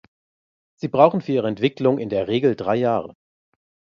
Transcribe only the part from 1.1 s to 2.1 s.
für ihre Entwicklung in